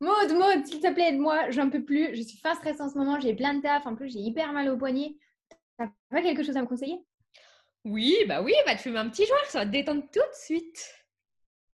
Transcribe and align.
Maud, 0.00 0.32
Maud, 0.32 0.66
s'il 0.66 0.80
te 0.80 0.92
plaît, 0.92 1.08
aide-moi, 1.08 1.50
j'en 1.50 1.70
peux 1.70 1.84
plus. 1.84 2.14
Je 2.14 2.22
suis 2.22 2.38
fin 2.38 2.54
stress 2.54 2.80
en 2.80 2.88
ce 2.88 2.96
moment, 2.96 3.18
j'ai 3.18 3.34
plein 3.34 3.54
de 3.54 3.62
taf. 3.62 3.86
En 3.86 3.96
plus, 3.96 4.10
j'ai 4.10 4.20
hyper 4.20 4.52
mal 4.52 4.68
au 4.68 4.76
poignet. 4.76 5.16
T'as 5.76 5.88
pas 6.10 6.22
quelque 6.22 6.42
chose 6.42 6.56
à 6.56 6.62
me 6.62 6.66
conseiller? 6.66 6.98
Oui, 7.84 8.16
bah 8.26 8.42
oui, 8.42 8.52
va 8.66 8.74
te 8.74 8.80
fumer 8.80 8.98
un 8.98 9.08
petit 9.08 9.26
joint, 9.26 9.36
ça 9.46 9.60
va 9.60 9.66
te 9.66 9.70
détendre 9.70 10.02
tout 10.12 10.20
de 10.20 10.34
suite. 10.34 10.94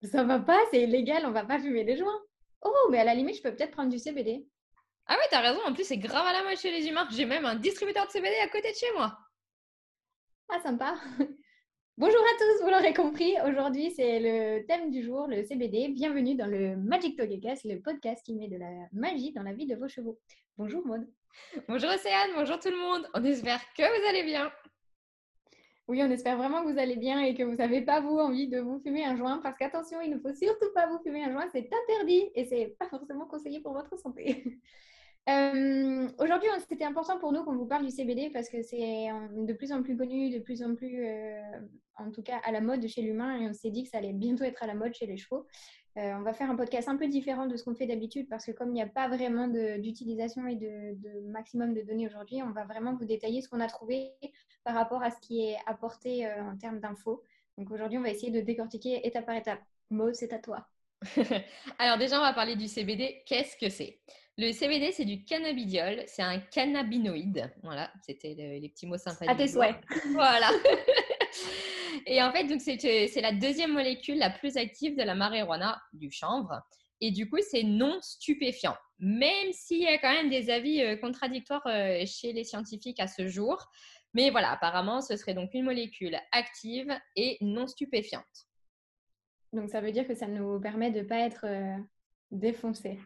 Ça 0.03 0.23
va 0.23 0.39
pas, 0.39 0.59
c'est 0.71 0.83
illégal, 0.83 1.25
on 1.25 1.31
va 1.31 1.43
pas 1.45 1.59
fumer 1.59 1.83
des 1.83 1.97
joints. 1.97 2.21
Oh, 2.61 2.87
mais 2.89 2.99
à 2.99 3.03
la 3.03 3.13
limite, 3.13 3.37
je 3.37 3.41
peux 3.41 3.53
peut-être 3.53 3.71
prendre 3.71 3.89
du 3.89 3.99
CBD. 3.99 4.47
Ah 5.05 5.15
ouais, 5.15 5.27
t'as 5.29 5.41
raison, 5.41 5.59
en 5.65 5.73
plus 5.73 5.85
c'est 5.85 5.97
grave 5.97 6.25
à 6.25 6.33
la 6.33 6.43
mode 6.43 6.57
chez 6.57 6.71
les 6.71 6.87
humains. 6.87 7.07
J'ai 7.11 7.25
même 7.25 7.45
un 7.45 7.55
distributeur 7.55 8.05
de 8.05 8.11
CBD 8.11 8.35
à 8.43 8.47
côté 8.47 8.71
de 8.71 8.77
chez 8.77 8.91
moi. 8.95 9.17
Ah, 10.49 10.59
sympa. 10.61 10.95
Bonjour 11.99 12.21
à 12.21 12.37
tous, 12.37 12.63
vous 12.63 12.69
l'aurez 12.69 12.93
compris, 12.93 13.33
aujourd'hui 13.45 13.91
c'est 13.91 14.21
le 14.21 14.65
thème 14.65 14.89
du 14.89 15.03
jour, 15.03 15.27
le 15.27 15.43
CBD. 15.43 15.89
Bienvenue 15.89 16.33
dans 16.33 16.47
le 16.47 16.77
Magic 16.77 17.17
Togecast, 17.17 17.65
le 17.65 17.81
podcast 17.81 18.25
qui 18.25 18.35
met 18.35 18.47
de 18.47 18.55
la 18.55 18.69
magie 18.93 19.33
dans 19.33 19.43
la 19.43 19.51
vie 19.51 19.65
de 19.65 19.75
vos 19.75 19.89
chevaux. 19.89 20.17
Bonjour 20.57 20.87
Maud. 20.87 21.05
Bonjour 21.67 21.89
Océane, 21.89 22.29
bonjour 22.37 22.57
tout 22.57 22.69
le 22.69 22.77
monde. 22.77 23.05
On 23.13 23.23
espère 23.25 23.59
que 23.75 23.83
vous 23.83 24.07
allez 24.07 24.23
bien. 24.23 24.49
Oui, 25.89 26.01
on 26.01 26.09
espère 26.09 26.37
vraiment 26.37 26.63
que 26.63 26.71
vous 26.71 26.79
allez 26.79 26.95
bien 26.95 27.19
et 27.19 27.35
que 27.35 27.43
vous 27.43 27.55
n'avez 27.55 27.81
pas, 27.81 27.99
vous, 27.99 28.17
envie 28.17 28.47
de 28.47 28.61
vous 28.61 28.79
fumer 28.79 29.03
un 29.03 29.17
joint. 29.17 29.39
Parce 29.39 29.57
qu'attention, 29.57 29.99
il 29.99 30.11
ne 30.11 30.19
faut 30.19 30.33
surtout 30.33 30.71
pas 30.73 30.87
vous 30.87 30.99
fumer 31.03 31.25
un 31.25 31.33
joint, 31.33 31.49
c'est 31.51 31.69
interdit 31.83 32.29
et 32.33 32.45
c'est 32.45 32.77
pas 32.79 32.87
forcément 32.87 33.25
conseillé 33.25 33.59
pour 33.59 33.73
votre 33.73 33.99
santé. 33.99 34.45
Euh, 35.29 36.09
aujourd'hui, 36.17 36.49
c'était 36.67 36.85
important 36.85 37.19
pour 37.19 37.31
nous 37.31 37.43
qu'on 37.43 37.55
vous 37.55 37.67
parle 37.67 37.85
du 37.85 37.91
CBD 37.91 38.31
parce 38.31 38.49
que 38.49 38.63
c'est 38.63 39.09
de 39.31 39.53
plus 39.53 39.71
en 39.71 39.83
plus 39.83 39.95
connu, 39.95 40.31
de 40.31 40.39
plus 40.39 40.63
en 40.63 40.73
plus, 40.75 41.05
euh, 41.05 41.41
en 41.97 42.09
tout 42.09 42.23
cas, 42.23 42.39
à 42.43 42.51
la 42.51 42.61
mode 42.61 42.87
chez 42.87 43.01
l'humain 43.01 43.39
et 43.39 43.47
on 43.47 43.53
s'est 43.53 43.69
dit 43.69 43.83
que 43.83 43.89
ça 43.89 43.99
allait 43.99 44.13
bientôt 44.13 44.43
être 44.43 44.63
à 44.63 44.67
la 44.67 44.73
mode 44.73 44.93
chez 44.93 45.05
les 45.05 45.17
chevaux. 45.17 45.45
Euh, 45.97 46.13
on 46.13 46.21
va 46.21 46.33
faire 46.33 46.49
un 46.49 46.55
podcast 46.55 46.87
un 46.87 46.97
peu 46.97 47.07
différent 47.07 47.45
de 47.45 47.57
ce 47.57 47.63
qu'on 47.63 47.75
fait 47.75 47.85
d'habitude 47.85 48.27
parce 48.29 48.45
que 48.45 48.51
comme 48.51 48.69
il 48.69 48.73
n'y 48.73 48.81
a 48.81 48.87
pas 48.87 49.07
vraiment 49.07 49.47
d'utilisation 49.47 50.47
et 50.47 50.55
de, 50.55 50.95
de, 50.95 51.31
maximum 51.31 51.73
de 51.73 51.81
données 51.81 52.07
aujourd'hui, 52.07 52.41
on 52.41 52.51
va 52.51 52.65
vraiment 52.65 52.95
vous 52.95 53.05
détailler 53.05 53.41
ce 53.41 53.49
qu'on 53.49 53.59
a 53.59 53.67
trouvé 53.67 54.11
par 54.63 54.73
rapport 54.73 55.03
à 55.03 55.11
ce 55.11 55.19
qui 55.19 55.41
est 55.45 55.57
apporté 55.67 56.27
en 56.27 56.57
termes 56.57 56.79
d'infos. 56.79 57.21
Donc 57.57 57.69
aujourd'hui, 57.71 57.97
on 57.97 58.03
va 58.03 58.09
essayer 58.09 58.31
de 58.31 58.41
décortiquer 58.41 59.05
étape 59.05 59.25
par 59.25 59.35
étape. 59.35 59.59
Maud, 59.89 60.15
c'est 60.15 60.31
à 60.33 60.39
toi. 60.39 60.67
Alors 61.79 61.97
déjà, 61.97 62.17
on 62.17 62.21
va 62.23 62.33
parler 62.33 62.55
du 62.55 62.67
CBD. 62.67 63.23
Qu'est-ce 63.25 63.57
que 63.57 63.69
c'est? 63.69 63.99
Le 64.39 64.53
CBD, 64.53 64.93
c'est 64.93 65.05
du 65.05 65.25
cannabidiol, 65.25 66.03
c'est 66.07 66.21
un 66.21 66.39
cannabinoïde. 66.39 67.51
Voilà, 67.61 67.91
c'était 68.05 68.33
les 68.35 68.69
petits 68.69 68.87
mots 68.87 68.97
sympas. 68.97 69.25
À 69.27 69.35
tes 69.35 69.49
souhaits. 69.49 69.75
Voilà. 70.13 70.49
Et 72.05 72.21
en 72.21 72.31
fait, 72.31 72.45
donc 72.45 72.61
c'est 72.61 73.21
la 73.21 73.33
deuxième 73.33 73.73
molécule 73.73 74.17
la 74.17 74.29
plus 74.29 74.55
active 74.55 74.95
de 74.95 75.03
la 75.03 75.13
marijuana, 75.13 75.81
du 75.91 76.09
chanvre. 76.09 76.61
Et 77.01 77.11
du 77.11 77.29
coup, 77.29 77.39
c'est 77.41 77.63
non 77.63 77.99
stupéfiant. 78.01 78.77
Même 78.99 79.51
s'il 79.51 79.81
y 79.81 79.87
a 79.87 79.97
quand 79.97 80.11
même 80.11 80.29
des 80.29 80.49
avis 80.49 80.81
euh, 80.81 80.95
contradictoires 80.95 81.65
euh, 81.67 82.05
chez 82.05 82.31
les 82.31 82.45
scientifiques 82.45 82.99
à 82.99 83.07
ce 83.07 83.27
jour. 83.27 83.69
Mais 84.13 84.29
voilà, 84.29 84.51
apparemment, 84.51 85.01
ce 85.01 85.17
serait 85.17 85.33
donc 85.33 85.53
une 85.53 85.65
molécule 85.65 86.17
active 86.31 86.97
et 87.15 87.37
non 87.41 87.67
stupéfiante. 87.67 88.47
Donc 89.51 89.69
ça 89.69 89.81
veut 89.81 89.91
dire 89.91 90.07
que 90.07 90.15
ça 90.15 90.27
nous 90.27 90.59
permet 90.61 90.91
de 90.91 90.99
ne 90.99 91.05
pas 91.05 91.19
être 91.19 91.45
euh, 91.45 91.77
défoncé. 92.31 92.99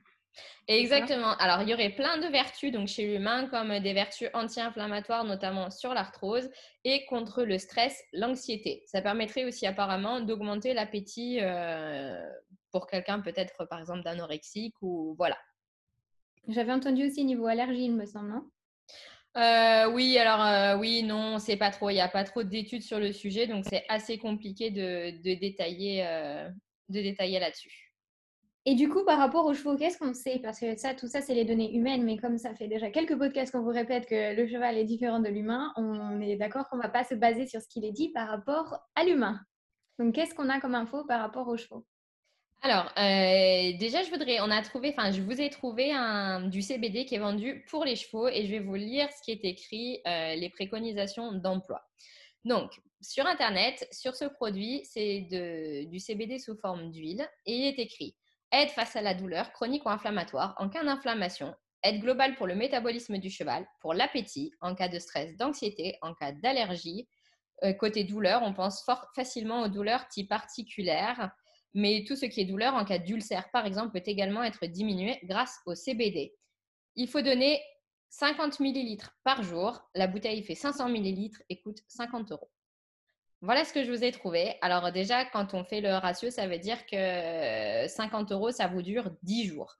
Exactement. 0.67 1.35
Alors, 1.37 1.61
il 1.61 1.69
y 1.69 1.73
aurait 1.73 1.89
plein 1.89 2.17
de 2.17 2.27
vertus 2.27 2.71
donc 2.71 2.87
chez 2.87 3.05
l'humain, 3.05 3.47
comme 3.47 3.79
des 3.79 3.93
vertus 3.93 4.29
anti-inflammatoires, 4.33 5.25
notamment 5.25 5.69
sur 5.69 5.93
l'arthrose, 5.93 6.49
et 6.83 7.05
contre 7.05 7.43
le 7.43 7.57
stress, 7.57 8.01
l'anxiété. 8.13 8.83
Ça 8.85 9.01
permettrait 9.01 9.45
aussi 9.45 9.67
apparemment 9.67 10.21
d'augmenter 10.21 10.73
l'appétit 10.73 11.39
euh, 11.41 12.17
pour 12.71 12.87
quelqu'un 12.87 13.19
peut-être, 13.19 13.65
par 13.65 13.79
exemple, 13.79 14.03
d'anorexique 14.03 14.75
ou 14.81 15.15
voilà. 15.17 15.37
J'avais 16.47 16.73
entendu 16.73 17.07
aussi 17.07 17.23
niveau 17.25 17.47
allergie, 17.47 17.85
il 17.85 17.95
me 17.95 18.05
semble, 18.05 18.29
non? 18.29 18.49
Euh, 19.35 19.89
oui, 19.91 20.17
alors 20.19 20.41
euh, 20.45 20.77
oui, 20.77 21.03
non, 21.03 21.39
c'est 21.39 21.57
pas 21.57 21.71
trop. 21.71 21.89
Il 21.89 21.95
n'y 21.95 22.01
a 22.01 22.07
pas 22.07 22.23
trop 22.23 22.43
d'études 22.43 22.83
sur 22.83 22.99
le 22.99 23.11
sujet, 23.11 23.47
donc 23.47 23.65
c'est 23.67 23.83
assez 23.89 24.17
compliqué 24.17 24.69
de, 24.69 25.11
de 25.23 25.39
détailler, 25.39 26.03
de 26.89 27.01
détailler 27.01 27.39
là-dessus. 27.39 27.82
Et 28.65 28.75
du 28.75 28.87
coup, 28.87 29.03
par 29.03 29.17
rapport 29.17 29.45
aux 29.45 29.53
chevaux, 29.53 29.75
qu'est-ce 29.75 29.97
qu'on 29.97 30.13
sait? 30.13 30.39
Parce 30.41 30.59
que 30.59 30.77
ça, 30.77 30.93
tout 30.93 31.07
ça, 31.07 31.21
c'est 31.21 31.33
les 31.33 31.43
données 31.43 31.75
humaines, 31.75 32.03
mais 32.03 32.17
comme 32.17 32.37
ça 32.37 32.55
fait 32.55 32.67
déjà 32.67 32.89
quelques 32.89 33.17
podcasts 33.17 33.51
qu'on 33.51 33.61
vous 33.61 33.73
répète 33.73 34.07
que 34.07 34.35
le 34.35 34.47
cheval 34.47 34.77
est 34.77 34.85
différent 34.85 35.19
de 35.19 35.27
l'humain, 35.27 35.73
on 35.75 36.21
est 36.21 36.37
d'accord 36.37 36.69
qu'on 36.69 36.77
ne 36.77 36.81
va 36.81 36.89
pas 36.89 37.03
se 37.03 37.13
baser 37.13 37.45
sur 37.45 37.61
ce 37.61 37.67
qu'il 37.67 37.83
est 37.83 37.91
dit 37.91 38.09
par 38.09 38.29
rapport 38.29 38.79
à 38.95 39.03
l'humain. 39.03 39.41
Donc, 39.99 40.15
qu'est-ce 40.15 40.33
qu'on 40.33 40.47
a 40.47 40.61
comme 40.61 40.75
info 40.75 41.03
par 41.05 41.19
rapport 41.19 41.49
aux 41.49 41.57
chevaux? 41.57 41.85
Alors, 42.61 42.85
euh, 42.97 43.77
déjà, 43.77 44.01
je 44.01 44.09
voudrais, 44.09 44.39
on 44.39 44.49
a 44.49 44.61
trouvé, 44.61 44.95
enfin, 44.97 45.11
je 45.11 45.21
vous 45.21 45.41
ai 45.41 45.49
trouvé 45.49 45.91
un, 45.91 46.47
du 46.47 46.61
CBD 46.61 47.03
qui 47.03 47.15
est 47.15 47.19
vendu 47.19 47.65
pour 47.67 47.83
les 47.83 47.97
chevaux 47.97 48.29
et 48.29 48.45
je 48.45 48.51
vais 48.51 48.59
vous 48.59 48.75
lire 48.75 49.09
ce 49.11 49.21
qui 49.21 49.31
est 49.31 49.43
écrit, 49.43 49.99
euh, 50.07 50.35
les 50.35 50.49
préconisations 50.49 51.33
d'emploi. 51.33 51.81
Donc, 52.45 52.71
sur 53.01 53.25
Internet, 53.25 53.85
sur 53.91 54.15
ce 54.15 54.23
produit, 54.23 54.85
c'est 54.85 55.85
du 55.89 55.99
CBD 55.99 56.39
sous 56.39 56.55
forme 56.55 56.91
d'huile 56.91 57.27
et 57.45 57.57
il 57.57 57.65
est 57.65 57.79
écrit 57.79 58.15
aide 58.53 58.69
face 58.69 58.95
à 58.95 59.01
la 59.01 59.13
douleur 59.13 59.51
chronique 59.51 59.85
ou 59.85 59.89
inflammatoire 59.89 60.55
en 60.57 60.69
cas 60.69 60.83
d'inflammation, 60.83 61.53
aide 61.83 61.99
globale 61.99 62.35
pour 62.35 62.47
le 62.47 62.55
métabolisme 62.55 63.17
du 63.17 63.29
cheval, 63.29 63.67
pour 63.81 63.93
l'appétit 63.93 64.53
en 64.61 64.75
cas 64.75 64.87
de 64.87 64.99
stress, 64.99 65.35
d'anxiété, 65.35 65.97
en 66.01 66.13
cas 66.13 66.31
d'allergie. 66.31 67.09
Euh, 67.63 67.73
côté 67.73 68.03
douleur, 68.03 68.41
on 68.43 68.53
pense 68.53 68.83
fort, 68.83 69.07
facilement 69.15 69.63
aux 69.63 69.69
douleurs 69.69 70.07
type 70.07 70.31
articulaires, 70.31 71.31
mais 71.73 72.03
tout 72.07 72.15
ce 72.15 72.25
qui 72.27 72.41
est 72.41 72.45
douleur 72.45 72.75
en 72.75 72.85
cas 72.85 72.99
d'ulcère, 72.99 73.49
par 73.51 73.65
exemple, 73.65 73.99
peut 73.99 74.09
également 74.09 74.43
être 74.43 74.65
diminué 74.67 75.19
grâce 75.23 75.59
au 75.65 75.73
CBD. 75.73 76.33
Il 76.95 77.07
faut 77.07 77.21
donner 77.21 77.61
50 78.09 78.59
ml 78.59 79.03
par 79.23 79.41
jour. 79.41 79.81
La 79.95 80.05
bouteille 80.05 80.43
fait 80.43 80.53
500 80.53 80.89
ml 80.89 81.31
et 81.49 81.61
coûte 81.61 81.79
50 81.87 82.31
euros. 82.31 82.51
Voilà 83.43 83.65
ce 83.65 83.73
que 83.73 83.83
je 83.83 83.91
vous 83.91 84.05
ai 84.05 84.11
trouvé. 84.13 84.55
Alors 84.61 84.93
déjà, 84.93 85.25
quand 85.25 85.53
on 85.53 85.65
fait 85.65 85.81
le 85.81 85.93
ratio, 85.95 86.29
ça 86.29 86.47
veut 86.47 86.59
dire 86.59 86.85
que 86.85 87.85
50 87.89 88.31
euros, 88.31 88.51
ça 88.51 88.67
vous 88.67 88.81
dure 88.81 89.11
10 89.23 89.47
jours. 89.47 89.75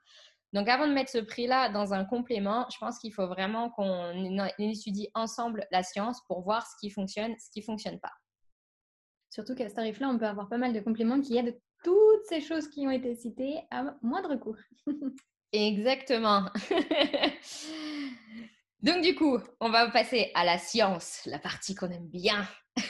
Donc 0.52 0.68
avant 0.68 0.86
de 0.86 0.92
mettre 0.92 1.10
ce 1.10 1.20
prix-là 1.20 1.70
dans 1.70 1.94
un 1.94 2.04
complément, 2.04 2.68
je 2.74 2.78
pense 2.78 3.00
qu'il 3.00 3.14
faut 3.14 3.26
vraiment 3.26 3.70
qu'on 3.70 4.50
étudie 4.60 5.08
ensemble 5.14 5.66
la 5.72 5.82
science 5.82 6.20
pour 6.28 6.42
voir 6.42 6.68
ce 6.68 6.76
qui 6.82 6.90
fonctionne, 6.90 7.36
ce 7.40 7.50
qui 7.52 7.62
ne 7.62 7.66
fonctionne 7.66 8.02
pas. 8.02 8.12
Surtout 9.30 9.56
qu'à 9.56 9.70
ce 9.70 9.76
tarif-là, 9.76 10.10
on 10.10 10.18
peut 10.18 10.28
avoir 10.28 10.50
pas 10.50 10.58
mal 10.58 10.74
de 10.74 10.82
compléments 10.82 11.22
qui 11.22 11.38
aident 11.38 11.58
toutes 11.86 12.26
ces 12.28 12.42
choses 12.42 12.68
qui 12.68 12.86
ont 12.86 12.92
été 12.92 13.16
citées 13.16 13.62
à 13.72 13.96
moindre 14.02 14.36
coût. 14.36 14.58
Exactement. 15.54 16.50
Donc 18.84 19.02
du 19.02 19.16
coup, 19.16 19.40
on 19.62 19.70
va 19.70 19.90
passer 19.90 20.32
à 20.36 20.44
la 20.44 20.58
science, 20.58 21.22
la 21.26 21.40
partie 21.40 21.74
qu'on 21.74 21.90
aime 21.90 22.10
bien. 22.10 22.48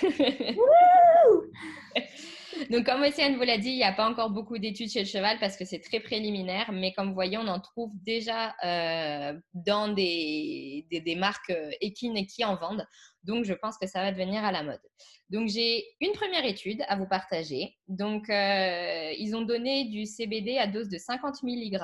Donc, 2.70 2.86
comme 2.86 3.02
Océane 3.02 3.36
vous 3.36 3.44
l'a 3.44 3.58
dit, 3.58 3.70
il 3.70 3.78
n'y 3.78 3.84
a 3.84 3.94
pas 3.94 4.09
encore 4.09 4.30
beaucoup 4.30 4.58
d'études 4.58 4.90
chez 4.90 5.02
le 5.02 5.06
cheval 5.06 5.38
parce 5.40 5.58
que 5.58 5.66
c'est 5.66 5.80
très 5.80 6.00
préliminaire, 6.00 6.72
mais 6.72 6.94
comme 6.94 7.09
vous 7.09 7.14
voyez, 7.14 7.38
on 7.38 7.48
en 7.48 7.59
trouve 7.59 7.92
déjà 8.04 8.56
euh, 8.64 9.34
dans 9.54 9.90
des, 9.90 10.86
des, 10.90 11.16
marques 11.16 11.50
euh, 11.50 11.72
équines 11.81 12.25
qui 12.25 12.46
en 12.46 12.56
vendent. 12.56 12.88
Donc, 13.24 13.46
je 13.46 13.54
pense 13.54 13.78
que 13.78 13.88
ça 13.88 14.02
va 14.02 14.12
devenir 14.12 14.44
à 14.44 14.52
la 14.52 14.64
mode. 14.64 14.81
Donc, 15.30 15.50
j'ai 15.50 15.84
une 16.00 16.14
première 16.14 16.46
étude 16.46 16.84
à 16.88 16.96
vous 16.96 17.08
partager. 17.08 17.75
Donc, 17.88 18.30
euh, 18.30 19.12
ils 19.18 19.36
ont 19.36 19.42
donné 19.42 19.86
du 19.86 20.06
CBD 20.06 20.58
à 20.58 20.68
dose 20.68 20.90
de 20.90 20.98
50 20.98 21.44
mg 21.44 21.80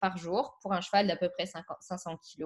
par 0.00 0.16
jour 0.16 0.58
pour 0.62 0.72
un 0.72 0.80
cheval 0.80 1.06
d'à 1.06 1.16
peu 1.16 1.28
près 1.30 1.46
500 1.46 2.16
kg. 2.16 2.44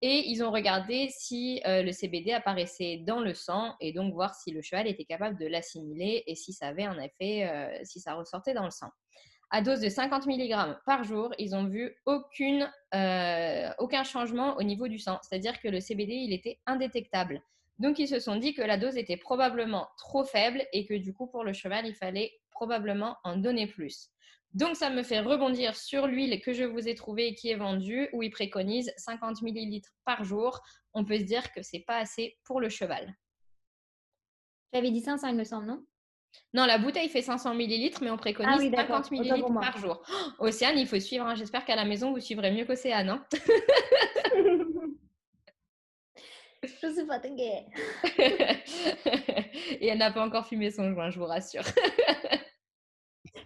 Et 0.00 0.28
ils 0.28 0.44
ont 0.44 0.52
regardé 0.52 1.08
si 1.10 1.60
euh, 1.66 1.82
le 1.82 1.90
CBD 1.90 2.32
apparaissait 2.32 3.02
dans 3.04 3.20
le 3.20 3.34
sang 3.34 3.74
et 3.80 3.92
donc 3.92 4.14
voir 4.14 4.34
si 4.34 4.52
le 4.52 4.62
cheval 4.62 4.86
était 4.86 5.04
capable 5.04 5.36
de 5.38 5.46
l'assimiler 5.46 6.22
et 6.26 6.36
si 6.36 6.52
ça 6.52 6.68
avait 6.68 6.84
un 6.84 6.98
effet, 7.00 7.48
euh, 7.48 7.80
si 7.82 7.98
ça 7.98 8.14
ressortait 8.14 8.54
dans 8.54 8.64
le 8.64 8.70
sang. 8.70 8.90
À 9.50 9.62
dose 9.62 9.80
de 9.80 9.88
50 9.88 10.26
mg 10.26 10.76
par 10.84 11.04
jour, 11.04 11.32
ils 11.38 11.56
ont 11.56 11.66
vu 11.66 11.96
euh, 12.94 13.70
aucun 13.78 14.04
changement 14.04 14.56
au 14.56 14.62
niveau 14.62 14.88
du 14.88 14.98
sang. 14.98 15.18
C'est-à-dire 15.22 15.58
que 15.60 15.68
le 15.68 15.80
CBD, 15.80 16.12
il 16.12 16.32
était 16.32 16.60
indétectable. 16.66 17.42
Donc, 17.78 17.98
ils 17.98 18.08
se 18.08 18.20
sont 18.20 18.36
dit 18.36 18.54
que 18.54 18.62
la 18.62 18.76
dose 18.76 18.96
était 18.96 19.16
probablement 19.16 19.88
trop 19.96 20.24
faible 20.24 20.64
et 20.72 20.84
que 20.84 20.94
du 20.94 21.14
coup, 21.14 21.28
pour 21.28 21.44
le 21.44 21.52
cheval, 21.52 21.86
il 21.86 21.94
fallait 21.94 22.32
probablement 22.50 23.16
en 23.24 23.36
donner 23.36 23.66
plus. 23.66 24.10
Donc, 24.54 24.76
ça 24.76 24.90
me 24.90 25.02
fait 25.02 25.20
rebondir 25.20 25.76
sur 25.76 26.06
l'huile 26.06 26.40
que 26.40 26.52
je 26.52 26.64
vous 26.64 26.88
ai 26.88 26.94
trouvée 26.94 27.34
qui 27.34 27.50
est 27.50 27.56
vendue, 27.56 28.08
où 28.12 28.22
il 28.22 28.30
préconise 28.30 28.92
50 28.96 29.42
ml 29.42 29.82
par 30.04 30.24
jour. 30.24 30.60
On 30.94 31.04
peut 31.04 31.18
se 31.18 31.24
dire 31.24 31.52
que 31.52 31.62
c'est 31.62 31.84
pas 31.86 31.98
assez 31.98 32.36
pour 32.44 32.60
le 32.60 32.68
cheval. 32.68 33.14
J'avais 34.72 34.90
dit 34.90 35.00
500, 35.00 35.28
il 35.28 35.36
me 35.36 35.44
semble, 35.44 35.66
non? 35.66 35.84
Non, 36.52 36.66
la 36.66 36.78
bouteille 36.78 37.08
fait 37.08 37.22
500 37.22 37.54
ml, 37.54 37.98
mais 38.02 38.10
on 38.10 38.16
préconise 38.16 38.70
50 38.70 39.06
ah 39.10 39.14
ml 39.14 39.42
par 39.60 39.78
jour. 39.78 40.02
Oh, 40.38 40.46
Océane, 40.46 40.78
il 40.78 40.86
faut 40.86 41.00
suivre. 41.00 41.26
Hein. 41.26 41.34
J'espère 41.34 41.64
qu'à 41.64 41.76
la 41.76 41.84
maison, 41.84 42.12
vous 42.12 42.20
suivrez 42.20 42.50
mieux 42.50 42.64
qu'Océane. 42.64 43.08
Hein 43.10 43.26
je 46.62 46.92
suis 46.92 47.06
fatiguée. 47.06 47.66
Et 49.80 49.88
elle 49.88 49.98
n'a 49.98 50.10
pas 50.10 50.24
encore 50.24 50.46
fumé 50.46 50.70
son 50.70 50.92
joint, 50.92 51.10
je 51.10 51.18
vous 51.18 51.26
rassure. 51.26 51.64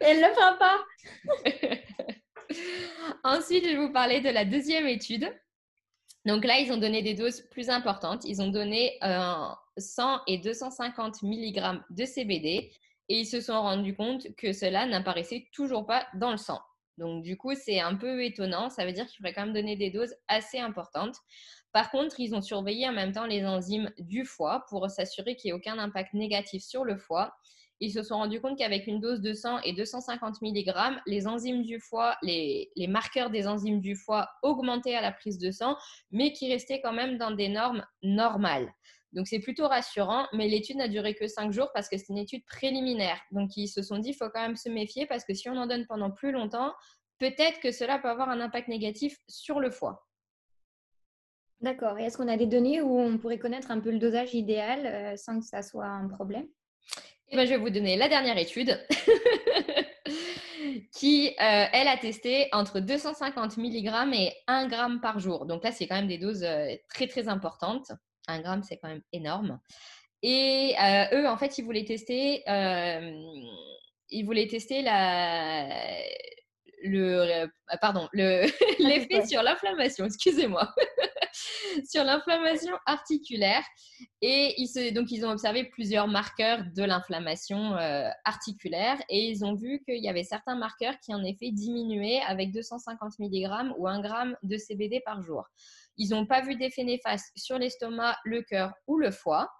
Elle 0.00 0.20
ne 0.20 0.26
le 0.26 0.34
fera 0.34 0.54
pas. 0.58 0.84
Ensuite, 3.24 3.64
je 3.64 3.70
vais 3.70 3.76
vous 3.76 3.92
parler 3.92 4.20
de 4.20 4.30
la 4.30 4.44
deuxième 4.44 4.86
étude. 4.86 5.32
Donc 6.24 6.44
là, 6.44 6.58
ils 6.58 6.72
ont 6.72 6.76
donné 6.76 7.02
des 7.02 7.14
doses 7.14 7.42
plus 7.50 7.68
importantes. 7.68 8.24
Ils 8.24 8.40
ont 8.42 8.48
donné 8.48 8.98
100 9.78 10.20
et 10.26 10.38
250 10.38 11.22
mg 11.22 11.80
de 11.90 12.04
CBD 12.04 12.70
et 13.08 13.18
ils 13.18 13.26
se 13.26 13.40
sont 13.40 13.60
rendus 13.60 13.96
compte 13.96 14.28
que 14.36 14.52
cela 14.52 14.86
n'apparaissait 14.86 15.48
toujours 15.52 15.86
pas 15.86 16.06
dans 16.14 16.30
le 16.30 16.36
sang. 16.36 16.60
Donc 16.98 17.24
du 17.24 17.36
coup, 17.36 17.54
c'est 17.54 17.80
un 17.80 17.96
peu 17.96 18.24
étonnant. 18.24 18.70
Ça 18.70 18.84
veut 18.84 18.92
dire 18.92 19.06
qu'il 19.06 19.16
faudrait 19.16 19.32
quand 19.32 19.46
même 19.46 19.54
donner 19.54 19.76
des 19.76 19.90
doses 19.90 20.14
assez 20.28 20.58
importantes. 20.58 21.16
Par 21.72 21.90
contre, 21.90 22.20
ils 22.20 22.34
ont 22.34 22.42
surveillé 22.42 22.88
en 22.88 22.92
même 22.92 23.12
temps 23.12 23.26
les 23.26 23.44
enzymes 23.44 23.90
du 23.98 24.24
foie 24.24 24.64
pour 24.68 24.88
s'assurer 24.90 25.36
qu'il 25.36 25.48
n'y 25.48 25.50
ait 25.50 25.58
aucun 25.58 25.78
impact 25.78 26.12
négatif 26.12 26.62
sur 26.62 26.84
le 26.84 26.98
foie. 26.98 27.34
Ils 27.84 27.90
se 27.90 28.04
sont 28.04 28.14
rendus 28.14 28.40
compte 28.40 28.56
qu'avec 28.56 28.86
une 28.86 29.00
dose 29.00 29.20
de 29.20 29.32
100 29.32 29.62
et 29.62 29.72
250 29.72 30.40
mg, 30.40 30.72
les 31.04 31.26
enzymes 31.26 31.64
du 31.64 31.80
foie, 31.80 32.16
les, 32.22 32.70
les, 32.76 32.86
marqueurs 32.86 33.28
des 33.28 33.48
enzymes 33.48 33.80
du 33.80 33.96
foie 33.96 34.30
augmentaient 34.44 34.94
à 34.94 35.00
la 35.00 35.10
prise 35.10 35.36
de 35.36 35.50
sang, 35.50 35.76
mais 36.12 36.32
qui 36.32 36.48
restaient 36.48 36.80
quand 36.80 36.92
même 36.92 37.18
dans 37.18 37.32
des 37.32 37.48
normes 37.48 37.84
normales. 38.04 38.72
Donc 39.12 39.26
c'est 39.26 39.40
plutôt 39.40 39.66
rassurant, 39.66 40.28
mais 40.32 40.46
l'étude 40.46 40.76
n'a 40.76 40.86
duré 40.86 41.14
que 41.14 41.26
5 41.26 41.50
jours 41.50 41.70
parce 41.74 41.88
que 41.88 41.98
c'est 41.98 42.10
une 42.10 42.18
étude 42.18 42.44
préliminaire. 42.46 43.20
Donc 43.32 43.56
ils 43.56 43.66
se 43.66 43.82
sont 43.82 43.98
dit, 43.98 44.10
il 44.10 44.14
faut 44.14 44.30
quand 44.30 44.42
même 44.42 44.56
se 44.56 44.68
méfier 44.68 45.06
parce 45.06 45.24
que 45.24 45.34
si 45.34 45.50
on 45.50 45.56
en 45.56 45.66
donne 45.66 45.84
pendant 45.88 46.12
plus 46.12 46.30
longtemps, 46.30 46.72
peut-être 47.18 47.58
que 47.58 47.72
cela 47.72 47.98
peut 47.98 48.08
avoir 48.08 48.28
un 48.28 48.40
impact 48.40 48.68
négatif 48.68 49.18
sur 49.26 49.58
le 49.58 49.72
foie. 49.72 50.06
D'accord. 51.60 51.98
Et 51.98 52.04
est-ce 52.04 52.16
qu'on 52.16 52.28
a 52.28 52.36
des 52.36 52.46
données 52.46 52.80
où 52.80 52.96
on 52.96 53.18
pourrait 53.18 53.40
connaître 53.40 53.72
un 53.72 53.80
peu 53.80 53.90
le 53.90 53.98
dosage 53.98 54.34
idéal 54.34 54.86
euh, 54.86 55.16
sans 55.16 55.40
que 55.40 55.46
ça 55.46 55.62
soit 55.62 55.86
un 55.86 56.06
problème? 56.06 56.46
Ben, 57.36 57.46
Je 57.46 57.50
vais 57.50 57.56
vous 57.56 57.70
donner 57.70 57.96
la 57.96 58.08
dernière 58.08 58.38
étude 58.38 58.78
qui, 60.92 61.28
euh, 61.28 61.66
elle, 61.72 61.88
a 61.88 61.96
testé 61.96 62.48
entre 62.52 62.80
250 62.80 63.56
mg 63.56 64.14
et 64.14 64.32
1 64.46 64.68
g 64.68 64.76
par 65.00 65.18
jour. 65.18 65.46
Donc 65.46 65.64
là, 65.64 65.72
c'est 65.72 65.86
quand 65.86 65.96
même 65.96 66.08
des 66.08 66.18
doses 66.18 66.44
euh, 66.44 66.74
très, 66.88 67.06
très 67.06 67.28
importantes. 67.28 67.92
1 68.28 68.40
gramme, 68.40 68.62
c'est 68.62 68.78
quand 68.78 68.88
même 68.88 69.02
énorme. 69.12 69.58
Et 70.22 70.74
eux, 71.12 71.26
en 71.26 71.36
fait, 71.36 71.58
ils 71.58 71.64
voulaient 71.64 71.84
tester, 71.84 72.44
ils 74.08 74.24
voulaient 74.24 74.46
tester 74.46 74.82
la, 74.82 75.66
le, 76.84 77.46
pardon, 77.80 78.08
l'effet 78.12 79.26
sur 79.26 79.42
l'inflammation, 79.42 80.06
excusez-moi, 80.06 80.72
sur 81.88 82.04
l'inflammation 82.04 82.74
articulaire. 82.86 83.62
Et 84.20 84.54
ils 84.58 84.94
donc, 84.94 85.08
ont 85.22 85.30
observé 85.30 85.64
plusieurs 85.64 86.08
marqueurs 86.08 86.64
de 86.74 86.82
l'inflammation 86.82 87.76
euh, 87.76 88.08
articulaire 88.24 89.00
et 89.08 89.28
ils 89.28 89.44
ont 89.44 89.54
vu 89.54 89.82
qu'il 89.84 90.02
y 90.02 90.08
avait 90.08 90.24
certains 90.24 90.56
marqueurs 90.56 90.94
qui, 91.04 91.14
en 91.14 91.22
effet, 91.24 91.50
diminuaient 91.50 92.20
avec 92.26 92.52
250 92.52 93.18
mg 93.18 93.72
ou 93.78 93.88
1 93.88 94.02
g 94.02 94.08
de 94.42 94.56
CBD 94.56 95.00
par 95.04 95.22
jour. 95.22 95.44
Ils 95.96 96.10
n'ont 96.10 96.26
pas 96.26 96.40
vu 96.40 96.56
d'effet 96.56 96.84
néfaste 96.84 97.32
sur 97.36 97.58
l'estomac, 97.58 98.16
le 98.24 98.42
cœur 98.42 98.72
ou 98.86 98.98
le 98.98 99.10
foie. 99.10 99.50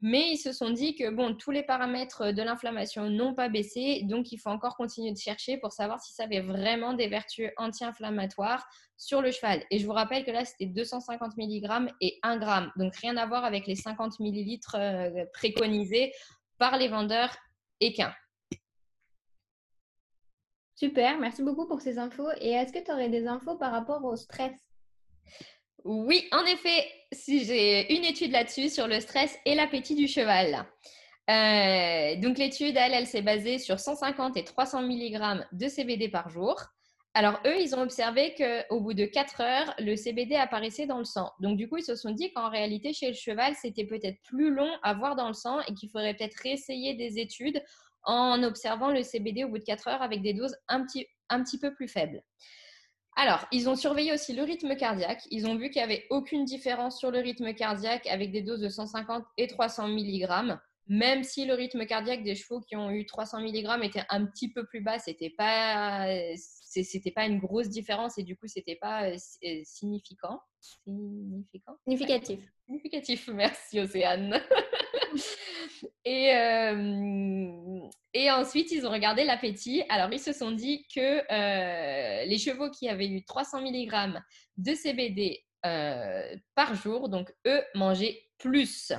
Mais 0.00 0.30
ils 0.30 0.38
se 0.38 0.52
sont 0.52 0.70
dit 0.70 0.94
que 0.94 1.10
bon, 1.10 1.34
tous 1.34 1.50
les 1.50 1.64
paramètres 1.64 2.30
de 2.30 2.42
l'inflammation 2.42 3.10
n'ont 3.10 3.34
pas 3.34 3.48
baissé, 3.48 4.02
donc 4.04 4.30
il 4.30 4.38
faut 4.38 4.50
encore 4.50 4.76
continuer 4.76 5.10
de 5.10 5.18
chercher 5.18 5.58
pour 5.58 5.72
savoir 5.72 6.00
si 6.00 6.12
ça 6.12 6.24
avait 6.24 6.40
vraiment 6.40 6.94
des 6.94 7.08
vertus 7.08 7.50
anti-inflammatoires 7.56 8.64
sur 8.96 9.22
le 9.22 9.32
cheval. 9.32 9.64
Et 9.72 9.80
je 9.80 9.86
vous 9.86 9.92
rappelle 9.92 10.24
que 10.24 10.30
là, 10.30 10.44
c'était 10.44 10.66
250 10.66 11.36
mg 11.36 11.92
et 12.00 12.20
1 12.22 12.40
g, 12.40 12.70
donc 12.76 12.94
rien 12.96 13.16
à 13.16 13.26
voir 13.26 13.44
avec 13.44 13.66
les 13.66 13.74
50 13.74 14.20
ml 14.20 14.58
euh, 14.74 15.24
préconisés 15.32 16.12
par 16.58 16.78
les 16.78 16.88
vendeurs 16.88 17.34
équins. 17.80 18.14
Super, 20.76 21.18
merci 21.18 21.42
beaucoup 21.42 21.66
pour 21.66 21.80
ces 21.80 21.98
infos. 21.98 22.30
Et 22.40 22.50
est-ce 22.50 22.72
que 22.72 22.84
tu 22.84 22.92
aurais 22.92 23.08
des 23.08 23.26
infos 23.26 23.56
par 23.56 23.72
rapport 23.72 24.04
au 24.04 24.14
stress? 24.14 24.52
Oui, 25.84 26.28
en 26.32 26.44
effet, 26.44 26.86
j'ai 27.26 27.94
une 27.94 28.04
étude 28.04 28.32
là-dessus 28.32 28.68
sur 28.68 28.86
le 28.86 29.00
stress 29.00 29.38
et 29.44 29.54
l'appétit 29.54 29.94
du 29.94 30.08
cheval. 30.08 30.66
Euh, 31.30 32.16
donc 32.16 32.38
l'étude, 32.38 32.76
elle, 32.76 32.94
elle 32.94 33.06
s'est 33.06 33.22
basée 33.22 33.58
sur 33.58 33.78
150 33.78 34.36
et 34.36 34.44
300 34.44 34.82
mg 34.82 35.46
de 35.52 35.68
CBD 35.68 36.08
par 36.08 36.30
jour. 36.30 36.56
Alors 37.14 37.40
eux, 37.46 37.60
ils 37.60 37.74
ont 37.74 37.82
observé 37.82 38.34
qu'au 38.34 38.80
bout 38.80 38.94
de 38.94 39.04
4 39.04 39.40
heures, 39.40 39.74
le 39.78 39.96
CBD 39.96 40.36
apparaissait 40.36 40.86
dans 40.86 40.98
le 40.98 41.04
sang. 41.04 41.30
Donc 41.40 41.56
du 41.56 41.68
coup, 41.68 41.76
ils 41.78 41.84
se 41.84 41.96
sont 41.96 42.12
dit 42.12 42.32
qu'en 42.32 42.48
réalité, 42.48 42.92
chez 42.92 43.08
le 43.08 43.14
cheval, 43.14 43.54
c'était 43.60 43.84
peut-être 43.84 44.20
plus 44.22 44.54
long 44.54 44.70
à 44.82 44.94
voir 44.94 45.16
dans 45.16 45.28
le 45.28 45.34
sang 45.34 45.60
et 45.68 45.74
qu'il 45.74 45.90
faudrait 45.90 46.14
peut-être 46.14 46.36
réessayer 46.42 46.94
des 46.94 47.18
études 47.18 47.62
en 48.04 48.42
observant 48.42 48.90
le 48.90 49.02
CBD 49.02 49.44
au 49.44 49.48
bout 49.48 49.58
de 49.58 49.64
4 49.64 49.88
heures 49.88 50.02
avec 50.02 50.22
des 50.22 50.32
doses 50.32 50.56
un 50.68 50.84
petit 50.84 51.58
peu 51.58 51.74
plus 51.74 51.88
faibles. 51.88 52.22
Alors, 53.20 53.44
ils 53.50 53.68
ont 53.68 53.74
surveillé 53.74 54.12
aussi 54.12 54.32
le 54.32 54.44
rythme 54.44 54.76
cardiaque. 54.76 55.22
Ils 55.32 55.48
ont 55.48 55.56
vu 55.56 55.70
qu'il 55.70 55.84
n'y 55.84 55.92
avait 55.92 56.06
aucune 56.08 56.44
différence 56.44 57.00
sur 57.00 57.10
le 57.10 57.18
rythme 57.18 57.52
cardiaque 57.52 58.06
avec 58.06 58.30
des 58.30 58.42
doses 58.42 58.60
de 58.60 58.68
150 58.68 59.24
et 59.38 59.48
300 59.48 59.88
mg. 59.88 60.56
Même 60.86 61.24
si 61.24 61.44
le 61.44 61.54
rythme 61.54 61.84
cardiaque 61.84 62.22
des 62.22 62.36
chevaux 62.36 62.60
qui 62.60 62.76
ont 62.76 62.92
eu 62.92 63.06
300 63.06 63.40
mg 63.40 63.82
était 63.82 64.04
un 64.08 64.24
petit 64.24 64.52
peu 64.52 64.64
plus 64.64 64.82
bas, 64.82 65.00
c'était 65.00 65.30
pas, 65.30 66.06
c'était 66.36 67.10
pas 67.10 67.26
une 67.26 67.40
grosse 67.40 67.68
différence 67.68 68.18
et 68.18 68.22
du 68.22 68.36
coup, 68.36 68.46
c'était 68.46 68.76
pas 68.76 69.08
euh, 69.08 69.16
euh, 69.44 69.60
significant. 69.64 70.40
Significant. 70.60 71.76
Significatif. 71.82 72.40
Significatif, 72.66 73.28
merci 73.34 73.80
Océane. 73.80 74.40
et, 76.04 76.36
euh, 76.36 77.67
et 78.14 78.30
ensuite, 78.30 78.72
ils 78.72 78.86
ont 78.86 78.90
regardé 78.90 79.24
l'appétit. 79.24 79.82
Alors, 79.88 80.12
ils 80.12 80.20
se 80.20 80.32
sont 80.32 80.50
dit 80.50 80.86
que 80.94 81.00
euh, 81.00 82.24
les 82.24 82.38
chevaux 82.38 82.70
qui 82.70 82.88
avaient 82.88 83.08
eu 83.08 83.24
300 83.24 83.62
mg 83.62 84.20
de 84.56 84.74
CBD 84.74 85.44
euh, 85.66 86.34
par 86.54 86.74
jour, 86.74 87.08
donc 87.08 87.32
eux, 87.46 87.62
mangeaient 87.74 88.22
plus. 88.38 88.92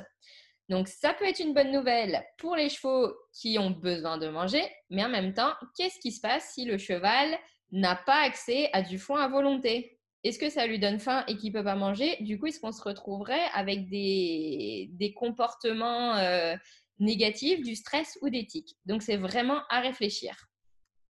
Donc, 0.69 0.87
ça 0.87 1.13
peut 1.13 1.25
être 1.25 1.39
une 1.39 1.53
bonne 1.53 1.71
nouvelle 1.71 2.23
pour 2.37 2.55
les 2.55 2.69
chevaux 2.69 3.11
qui 3.33 3.57
ont 3.57 3.71
besoin 3.71 4.19
de 4.19 4.27
manger, 4.27 4.63
mais 4.89 5.03
en 5.03 5.09
même 5.09 5.33
temps, 5.33 5.53
qu'est-ce 5.75 5.99
qui 5.99 6.11
se 6.11 6.21
passe 6.21 6.53
si 6.53 6.65
le 6.65 6.77
cheval 6.77 7.37
n'a 7.71 7.95
pas 7.95 8.21
accès 8.21 8.69
à 8.73 8.83
du 8.83 8.99
foin 8.99 9.21
à 9.21 9.27
volonté? 9.27 9.99
Est-ce 10.23 10.37
que 10.37 10.49
ça 10.49 10.67
lui 10.67 10.79
donne 10.79 10.99
faim 10.99 11.23
et 11.27 11.37
qu'il 11.37 11.51
ne 11.51 11.57
peut 11.57 11.63
pas 11.63 11.75
manger? 11.75 12.17
Du 12.19 12.37
coup, 12.37 12.47
est-ce 12.47 12.59
qu'on 12.59 12.73
se 12.73 12.83
retrouverait 12.83 13.47
avec 13.53 13.89
des, 13.89 15.13
comportements 15.15 16.15
euh, 16.17 16.55
négatifs, 16.99 17.61
du 17.61 17.75
stress 17.75 18.17
ou 18.21 18.29
des 18.29 18.45
tics 18.45 18.77
Donc, 18.85 19.01
c'est 19.01 19.17
vraiment 19.17 19.61
à 19.69 19.79
réfléchir. 19.79 20.35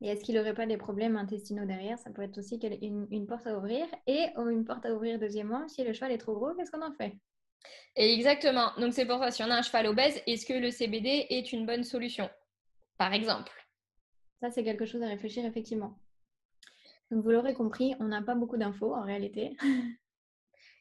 Et 0.02 0.08
est-ce 0.08 0.24
qu'il 0.24 0.36
n'aurait 0.36 0.54
pas 0.54 0.66
des 0.66 0.78
problèmes 0.78 1.16
intestinaux 1.16 1.66
derrière? 1.66 1.98
Ça 2.00 2.12
peut 2.12 2.24
être 2.24 2.38
aussi 2.38 2.60
une, 2.82 3.08
une 3.10 3.26
porte 3.26 3.48
à 3.48 3.58
ouvrir. 3.58 3.86
Et 4.06 4.28
une 4.36 4.66
porte 4.66 4.86
à 4.86 4.94
ouvrir 4.94 5.20
deuxièmement, 5.20 5.68
si 5.68 5.84
le 5.84 5.94
cheval 5.94 6.12
est 6.12 6.18
trop 6.18 6.34
gros, 6.34 6.54
qu'est-ce 6.56 6.72
qu'on 6.72 6.82
en 6.82 6.94
fait? 6.94 7.14
Exactement. 7.96 8.72
Donc, 8.78 8.94
c'est 8.94 9.06
pour 9.06 9.20
ça, 9.20 9.32
si 9.32 9.44
on 9.44 9.50
a 9.50 9.56
un 9.56 9.62
cheval 9.62 9.88
obèse, 9.88 10.22
est-ce 10.28 10.46
que 10.46 10.54
le 10.54 10.72
CBD 10.72 11.28
est 11.30 11.54
une 11.54 11.66
bonne 11.66 11.84
solution? 11.84 12.30
Par 12.98 13.14
exemple. 13.14 13.54
Ça, 14.42 14.52
c'est 14.52 14.64
quelque 14.64 14.86
chose 14.86 15.02
à 15.04 15.08
réfléchir, 15.08 15.46
effectivement 15.46 15.98
vous 17.16 17.30
l'aurez 17.30 17.54
compris, 17.54 17.94
on 18.00 18.06
n'a 18.06 18.22
pas 18.22 18.36
beaucoup 18.36 18.58
d'infos 18.58 18.94
en 18.94 19.04
réalité. 19.04 19.56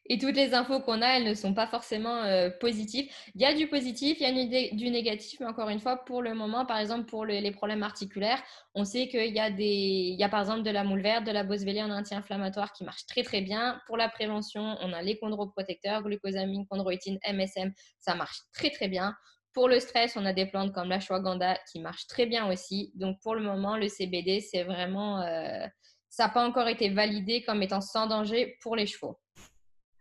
Et 0.07 0.17
toutes 0.17 0.35
les 0.35 0.53
infos 0.53 0.81
qu'on 0.81 1.01
a, 1.01 1.17
elles 1.17 1.23
ne 1.23 1.33
sont 1.33 1.53
pas 1.53 1.67
forcément 1.67 2.23
euh, 2.23 2.49
positives. 2.49 3.09
Il 3.35 3.41
y 3.41 3.45
a 3.45 3.53
du 3.53 3.67
positif, 3.67 4.17
il 4.19 4.23
y 4.23 4.69
a 4.69 4.75
du 4.75 4.89
négatif, 4.89 5.39
mais 5.39 5.45
encore 5.45 5.69
une 5.69 5.79
fois, 5.79 6.03
pour 6.03 6.21
le 6.21 6.33
moment, 6.33 6.65
par 6.65 6.77
exemple, 6.77 7.05
pour 7.05 7.25
les 7.25 7.51
problèmes 7.51 7.83
articulaires, 7.83 8.41
on 8.75 8.83
sait 8.83 9.07
qu'il 9.07 9.33
y 9.33 9.39
a 9.39 9.49
des, 9.49 9.63
il 9.63 10.19
y 10.19 10.23
a 10.23 10.29
par 10.29 10.41
exemple 10.41 10.63
de 10.63 10.71
la 10.71 10.83
moule 10.83 11.01
verte, 11.01 11.25
de 11.25 11.31
la 11.31 11.43
boswellie 11.43 11.81
en 11.81 11.89
anti-inflammatoire 11.89 12.73
qui 12.73 12.83
marche 12.83 13.05
très 13.05 13.23
très 13.23 13.41
bien. 13.41 13.79
Pour 13.87 13.95
la 13.95 14.09
prévention, 14.09 14.77
on 14.81 14.91
a 14.91 15.01
les 15.01 15.17
chondroprotecteurs, 15.17 16.03
glucosamine, 16.03 16.65
chondroïtine, 16.67 17.17
MSM, 17.31 17.71
ça 17.99 18.15
marche 18.15 18.39
très 18.53 18.71
très 18.71 18.89
bien. 18.89 19.15
Pour 19.53 19.69
le 19.69 19.79
stress, 19.79 20.17
on 20.17 20.25
a 20.25 20.33
des 20.33 20.47
plantes 20.47 20.73
comme 20.73 20.89
la 20.89 20.95
ashwagandha 20.95 21.57
qui 21.71 21.79
marchent 21.79 22.07
très 22.07 22.25
bien 22.25 22.51
aussi. 22.51 22.91
Donc 22.95 23.21
pour 23.21 23.35
le 23.35 23.43
moment, 23.43 23.77
le 23.77 23.87
CBD, 23.87 24.41
c'est 24.41 24.63
vraiment 24.63 25.21
euh, 25.21 25.65
ça 26.09 26.25
n'a 26.27 26.29
pas 26.29 26.45
encore 26.45 26.67
été 26.67 26.89
validé 26.89 27.43
comme 27.43 27.61
étant 27.63 27.81
sans 27.81 28.07
danger 28.07 28.57
pour 28.61 28.75
les 28.75 28.85
chevaux. 28.85 29.19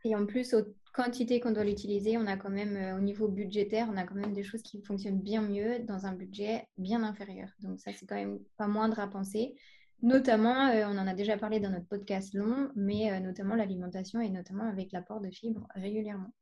Et 0.04 0.14
en 0.16 0.26
plus, 0.26 0.54
aux 0.54 0.64
quantités 0.92 1.40
qu'on 1.40 1.52
doit 1.52 1.64
l'utiliser, 1.64 2.18
on 2.18 2.26
a 2.26 2.36
quand 2.36 2.50
même, 2.50 2.76
euh, 2.76 2.96
au 2.96 3.00
niveau 3.00 3.28
budgétaire, 3.28 3.88
on 3.90 3.96
a 3.96 4.04
quand 4.04 4.14
même 4.14 4.32
des 4.32 4.42
choses 4.42 4.62
qui 4.62 4.82
fonctionnent 4.82 5.20
bien 5.20 5.42
mieux 5.42 5.80
dans 5.80 6.06
un 6.06 6.12
budget 6.12 6.66
bien 6.76 7.02
inférieur. 7.02 7.48
Donc 7.60 7.80
ça, 7.80 7.92
c'est 7.92 8.06
quand 8.06 8.16
même 8.16 8.38
pas 8.56 8.66
moindre 8.66 8.98
à 9.00 9.08
penser. 9.08 9.54
Notamment, 10.02 10.68
euh, 10.68 10.86
on 10.88 10.98
en 10.98 11.06
a 11.06 11.14
déjà 11.14 11.36
parlé 11.36 11.60
dans 11.60 11.70
notre 11.70 11.86
podcast 11.86 12.34
long, 12.34 12.70
mais 12.74 13.12
euh, 13.12 13.20
notamment 13.20 13.54
l'alimentation 13.54 14.20
et 14.20 14.30
notamment 14.30 14.64
avec 14.64 14.90
l'apport 14.90 15.20
de 15.20 15.30
fibres 15.30 15.66
régulièrement. 15.76 16.32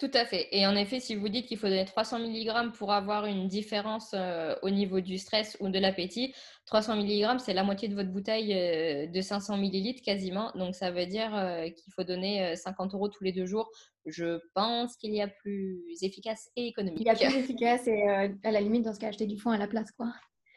Tout 0.00 0.10
à 0.14 0.24
fait. 0.24 0.48
Et 0.50 0.66
en 0.66 0.74
effet, 0.76 0.98
si 0.98 1.14
vous 1.14 1.28
dites 1.28 1.44
qu'il 1.44 1.58
faut 1.58 1.66
donner 1.66 1.84
300 1.84 2.20
mg 2.20 2.72
pour 2.72 2.90
avoir 2.90 3.26
une 3.26 3.48
différence 3.48 4.12
euh, 4.14 4.54
au 4.62 4.70
niveau 4.70 5.02
du 5.02 5.18
stress 5.18 5.58
ou 5.60 5.68
de 5.68 5.78
l'appétit, 5.78 6.34
300 6.64 6.96
mg, 6.96 7.38
c'est 7.38 7.52
la 7.52 7.64
moitié 7.64 7.86
de 7.86 7.94
votre 7.94 8.08
bouteille 8.08 8.54
euh, 8.54 9.06
de 9.08 9.20
500 9.20 9.58
ml 9.58 10.00
quasiment. 10.00 10.52
Donc, 10.54 10.74
ça 10.74 10.90
veut 10.90 11.04
dire 11.04 11.36
euh, 11.36 11.68
qu'il 11.68 11.92
faut 11.92 12.02
donner 12.02 12.56
50 12.56 12.94
euros 12.94 13.08
tous 13.08 13.24
les 13.24 13.32
deux 13.32 13.44
jours. 13.44 13.68
Je 14.06 14.40
pense 14.54 14.96
qu'il 14.96 15.14
y 15.14 15.20
a 15.20 15.28
plus 15.28 15.84
efficace 16.00 16.48
et 16.56 16.68
économique. 16.68 17.02
Il 17.02 17.06
y 17.06 17.10
a 17.10 17.14
plus 17.14 17.36
efficace 17.36 17.86
et 17.86 18.08
à 18.08 18.50
la 18.50 18.60
limite, 18.62 18.86
dans 18.86 18.94
ce 18.94 19.00
cas, 19.00 19.08
acheter 19.08 19.26
du 19.26 19.36
foin 19.36 19.52
à 19.52 19.58
la 19.58 19.68
place, 19.68 19.92
quoi. 19.92 20.06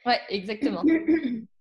Ouais, 0.05 0.21
exactement. 0.29 0.85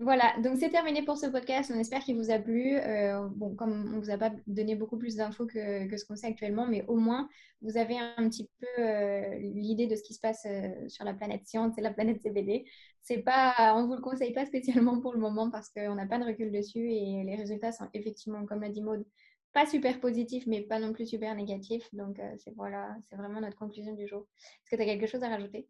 Voilà, 0.00 0.32
donc 0.44 0.58
c'est 0.58 0.70
terminé 0.70 1.02
pour 1.02 1.16
ce 1.16 1.26
podcast. 1.26 1.72
On 1.74 1.78
espère 1.78 2.04
qu'il 2.04 2.16
vous 2.16 2.30
a 2.30 2.38
plu. 2.38 2.76
Euh, 2.76 3.26
bon, 3.32 3.56
comme 3.56 3.92
on 3.96 3.98
vous 3.98 4.10
a 4.10 4.16
pas 4.16 4.30
donné 4.46 4.76
beaucoup 4.76 4.96
plus 4.96 5.16
d'infos 5.16 5.46
que, 5.46 5.96
ce 5.96 6.04
qu'on 6.04 6.14
sait 6.14 6.28
actuellement, 6.28 6.68
mais 6.68 6.84
au 6.86 6.94
moins 6.96 7.28
vous 7.62 7.76
avez 7.76 7.98
un 7.98 8.28
petit 8.28 8.48
peu 8.60 8.66
euh, 8.78 9.34
l'idée 9.40 9.88
de 9.88 9.96
ce 9.96 10.04
qui 10.04 10.14
se 10.14 10.20
passe 10.20 10.46
euh, 10.46 10.88
sur 10.88 11.04
la 11.04 11.14
planète 11.14 11.44
science 11.48 11.76
et 11.78 11.80
la 11.80 11.90
planète 11.92 12.22
CBD. 12.22 12.64
C'est 13.02 13.18
pas, 13.18 13.74
on 13.76 13.86
vous 13.88 13.96
le 13.96 14.00
conseille 14.00 14.32
pas 14.32 14.46
spécialement 14.46 15.00
pour 15.00 15.14
le 15.14 15.18
moment 15.18 15.50
parce 15.50 15.68
qu'on 15.68 15.96
n'a 15.96 16.06
pas 16.06 16.18
de 16.18 16.24
recul 16.24 16.52
dessus 16.52 16.92
et 16.92 17.24
les 17.24 17.34
résultats 17.34 17.72
sont 17.72 17.88
effectivement, 17.92 18.46
comme 18.46 18.60
l'a 18.60 18.68
dit 18.68 18.82
Maud, 18.82 19.04
pas 19.52 19.66
super 19.66 19.98
positifs, 19.98 20.46
mais 20.46 20.60
pas 20.60 20.78
non 20.78 20.92
plus 20.92 21.06
super 21.06 21.34
négatifs. 21.34 21.92
Donc 21.92 22.20
c'est 22.36 22.54
voilà, 22.54 22.96
c'est 23.08 23.16
vraiment 23.16 23.40
notre 23.40 23.56
conclusion 23.56 23.94
du 23.94 24.06
jour. 24.06 24.28
Est-ce 24.62 24.70
que 24.70 24.76
tu 24.76 24.82
as 24.82 24.84
quelque 24.84 25.08
chose 25.08 25.24
à 25.24 25.28
rajouter? 25.28 25.66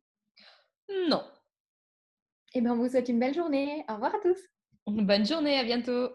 Non. 1.09 1.23
Eh 2.59 2.61
bien, 2.61 2.73
on 2.73 2.77
vous 2.79 2.89
souhaite 2.89 3.09
une 3.09 3.21
belle 3.21 3.35
journée. 3.35 3.85
Au 3.89 3.95
revoir 3.95 4.17
à 4.17 4.19
tous. 4.19 4.37
Bonne 4.89 5.25
journée, 5.25 5.57
à 5.61 5.63
bientôt. 5.63 6.11